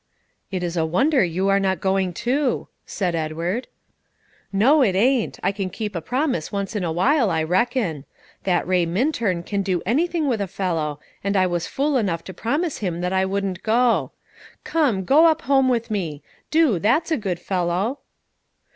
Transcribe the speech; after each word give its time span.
"It 0.49 0.63
is 0.63 0.75
a 0.77 0.83
wonder 0.83 1.23
you 1.23 1.47
are 1.49 1.59
not 1.59 1.79
going 1.79 2.11
too," 2.11 2.67
said 2.87 3.13
Edward. 3.13 3.67
"No, 4.51 4.81
it 4.81 4.95
ain't. 4.95 5.37
I 5.43 5.51
can 5.51 5.69
keep 5.69 5.93
a 5.95 6.01
promise 6.01 6.51
once 6.51 6.75
in 6.75 6.83
a 6.83 6.91
while, 6.91 7.29
I 7.29 7.43
reckon. 7.43 8.05
That 8.43 8.65
Ray 8.65 8.87
Minturn 8.87 9.43
can 9.43 9.61
do 9.61 9.83
anything 9.85 10.27
with 10.27 10.41
a 10.41 10.47
fellow, 10.47 10.99
and 11.23 11.37
I 11.37 11.45
was 11.45 11.67
fool 11.67 11.97
enough 11.97 12.23
to 12.23 12.33
promise 12.33 12.79
him 12.79 13.01
that 13.01 13.13
I 13.13 13.25
wouldn't 13.25 13.61
go. 13.61 14.11
Come, 14.63 15.03
go 15.03 15.27
up 15.27 15.43
home 15.43 15.69
with 15.69 15.91
me; 15.91 16.23
do, 16.49 16.79
that's 16.79 17.11
a 17.11 17.15
good 17.17 17.39
fellow!" 17.39 17.99